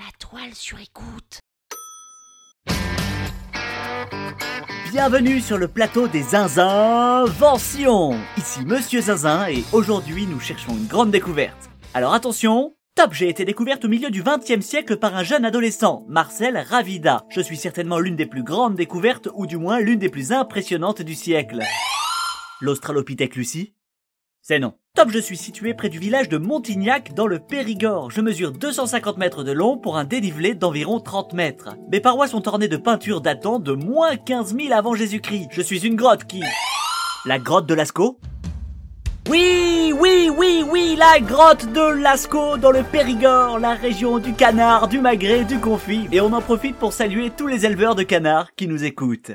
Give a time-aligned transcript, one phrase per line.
[0.00, 1.40] La toile sur écoute.
[4.90, 11.10] Bienvenue sur le plateau des Inventions Ici Monsieur Zinzin et aujourd'hui nous cherchons une grande
[11.10, 11.68] découverte.
[11.92, 16.06] Alors attention, Top, j'ai été découverte au milieu du XXe siècle par un jeune adolescent,
[16.08, 17.26] Marcel Ravida.
[17.28, 21.02] Je suis certainement l'une des plus grandes découvertes, ou du moins l'une des plus impressionnantes
[21.02, 21.60] du siècle.
[22.62, 23.74] L'Australopithèque Lucie?
[24.40, 24.79] C'est non.
[24.96, 28.10] Top, je suis situé près du village de Montignac dans le Périgord.
[28.10, 31.76] Je mesure 250 mètres de long pour un dénivelé d'environ 30 mètres.
[31.92, 35.50] Mes parois sont ornées de peintures datant de moins 15 000 avant Jésus-Christ.
[35.52, 36.42] Je suis une grotte qui...
[37.24, 38.18] La grotte de Lascaux?
[39.28, 44.88] Oui, oui, oui, oui, la grotte de Lascaux dans le Périgord, la région du canard,
[44.88, 46.08] du magret, du confit.
[46.10, 49.30] Et on en profite pour saluer tous les éleveurs de canards qui nous écoutent.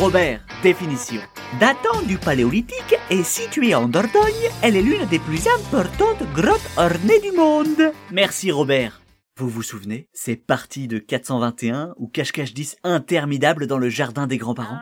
[0.00, 1.20] Robert, définition.
[1.60, 7.20] Datant du Paléolithique et située en Dordogne, elle est l'une des plus importantes grottes ornées
[7.20, 7.92] du monde.
[8.10, 9.02] Merci Robert.
[9.36, 14.38] Vous vous souvenez C'est parti de 421 ou cache-cache 10 interminable dans le jardin des
[14.38, 14.80] grands-parents?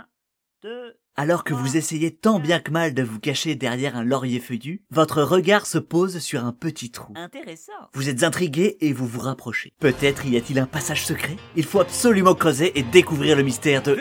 [1.17, 4.85] Alors que vous essayez tant bien que mal de vous cacher derrière un laurier feuillu,
[4.91, 7.13] votre regard se pose sur un petit trou.
[7.17, 7.73] Intéressant.
[7.95, 9.73] Vous êtes intrigué et vous vous rapprochez.
[9.81, 11.37] Peut-être y a-t-il un passage secret?
[11.57, 13.99] Il faut absolument creuser et découvrir le mystère de...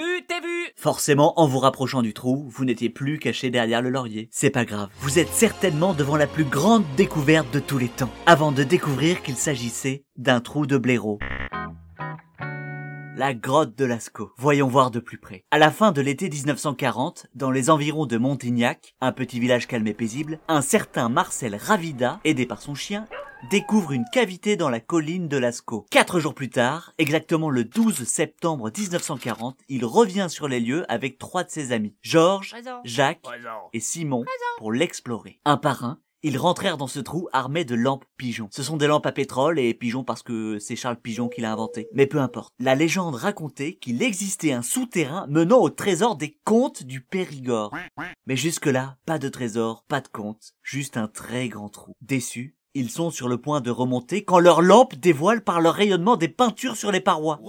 [0.79, 4.29] Forcément, en vous rapprochant du trou, vous n'étiez plus caché derrière le laurier.
[4.31, 4.87] C'est pas grave.
[5.01, 9.21] Vous êtes certainement devant la plus grande découverte de tous les temps, avant de découvrir
[9.21, 11.19] qu'il s'agissait d'un trou de blaireau
[13.17, 14.31] la grotte de Lascaux.
[14.37, 15.43] Voyons voir de plus près.
[15.51, 19.87] À la fin de l'été 1940, dans les environs de Montignac, un petit village calme
[19.87, 23.07] et paisible, un certain Marcel Ravida, aidé par son chien,
[23.49, 25.85] découvre une cavité dans la colline de Lascaux.
[25.89, 31.17] Quatre jours plus tard, exactement le 12 septembre 1940, il revient sur les lieux avec
[31.17, 33.25] trois de ses amis, Georges, Jacques
[33.73, 34.25] et Simon,
[34.57, 35.39] pour l'explorer.
[35.45, 38.49] Un par un, ils rentrèrent dans ce trou armés de lampes pigeons.
[38.51, 41.53] Ce sont des lampes à pétrole et pigeons parce que c'est Charles Pigeon qui l'a
[41.53, 41.87] inventé.
[41.93, 42.53] Mais peu importe.
[42.59, 47.73] La légende racontait qu'il existait un souterrain menant au trésor des comtes du Périgord.
[48.27, 51.93] Mais jusque-là, pas de trésor, pas de comte, juste un très grand trou.
[52.01, 56.17] Déçus, ils sont sur le point de remonter quand leurs lampes dévoilent par leur rayonnement
[56.17, 57.39] des peintures sur les parois.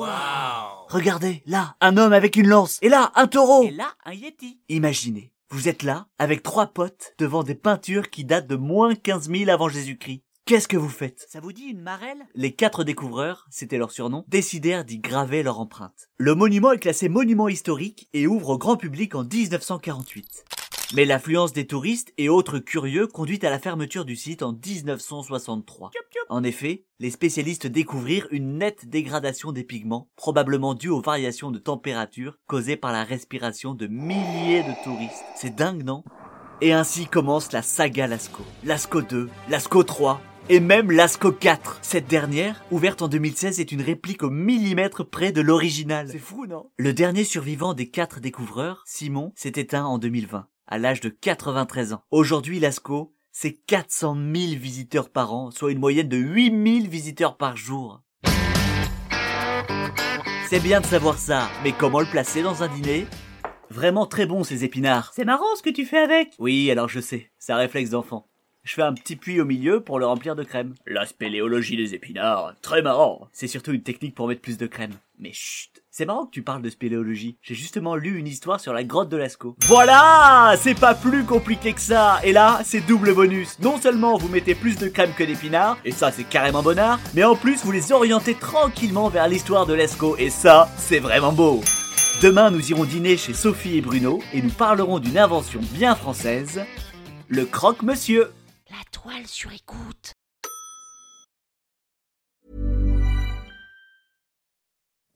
[0.89, 2.79] Regardez, là, un homme avec une lance.
[2.83, 3.65] Et là, un taureau.
[3.65, 4.61] Et là, un yeti.
[4.69, 9.31] Imaginez, vous êtes là, avec trois potes, devant des peintures qui datent de moins 15
[9.31, 10.23] 000 avant Jésus-Christ.
[10.47, 11.27] Qu'est-ce que vous faites?
[11.29, 12.27] Ça vous dit une marelle?
[12.35, 16.09] Les quatre découvreurs, c'était leur surnom, décidèrent d'y graver leur empreinte.
[16.17, 20.45] Le monument est classé monument historique et ouvre au grand public en 1948.
[20.93, 25.93] Mais l'affluence des touristes et autres curieux conduit à la fermeture du site en 1963.
[26.29, 31.61] En effet, les spécialistes découvrirent une nette dégradation des pigments, probablement due aux variations de
[31.61, 35.25] température causées par la respiration de milliers de touristes.
[35.37, 36.03] C'est dingue, non?
[36.61, 38.45] Et ainsi commence la saga Lascaux.
[38.65, 41.79] Lascaux 2, Lascaux 3, et même Lascaux 4.
[41.83, 46.09] Cette dernière, ouverte en 2016, est une réplique au millimètre près de l'original.
[46.11, 46.69] C'est fou, non?
[46.79, 51.93] Le dernier survivant des quatre découvreurs, Simon, s'est éteint en 2020 à l'âge de 93
[51.93, 52.03] ans.
[52.11, 54.27] Aujourd'hui, Lascaux, c'est 400 000
[54.57, 58.01] visiteurs par an, soit une moyenne de 8 000 visiteurs par jour.
[60.49, 63.07] C'est bien de savoir ça, mais comment le placer dans un dîner?
[63.69, 65.13] Vraiment très bon ces épinards.
[65.15, 66.35] C'est marrant ce que tu fais avec.
[66.39, 68.27] Oui, alors je sais, c'est un réflexe d'enfant.
[68.63, 70.75] Je fais un petit puits au milieu pour le remplir de crème.
[70.87, 73.29] La spéléologie des épinards, très marrant.
[73.33, 74.93] C'est surtout une technique pour mettre plus de crème.
[75.19, 77.37] Mais chut, c'est marrant que tu parles de spéléologie.
[77.43, 79.57] J'ai justement lu une histoire sur la grotte de Lascaux.
[79.67, 83.59] Voilà C'est pas plus compliqué que ça Et là, c'est double bonus.
[83.61, 87.25] Non seulement vous mettez plus de crème que d'épinards, et ça c'est carrément bonnard, mais
[87.25, 91.61] en plus vous les orientez tranquillement vers l'histoire de Lascaux, et ça, c'est vraiment beau
[92.23, 96.61] Demain, nous irons dîner chez Sophie et Bruno, et nous parlerons d'une invention bien française,
[97.29, 98.31] le croque-monsieur
[98.71, 100.20] La toile sur écoute.